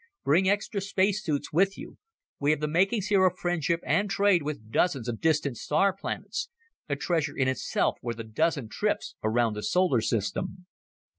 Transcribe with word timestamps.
Bring 0.23 0.49
extra 0.49 0.81
space 0.81 1.23
suits 1.23 1.53
with 1.53 1.77
you. 1.77 1.99
We 2.39 2.49
have 2.49 2.59
the 2.59 2.67
makings 2.67 3.09
here 3.09 3.23
of 3.23 3.37
friendship 3.37 3.81
and 3.85 4.09
trade 4.09 4.41
with 4.41 4.71
dozens 4.71 5.07
of 5.07 5.21
distant 5.21 5.57
star 5.57 5.95
planets 5.95 6.49
a 6.89 6.95
treasure 6.95 7.37
in 7.37 7.47
itself 7.47 7.99
worth 8.01 8.17
a 8.17 8.23
dozen 8.23 8.67
trips 8.67 9.13
around 9.23 9.53
the 9.53 9.61
solar 9.61 10.01
system." 10.01 10.65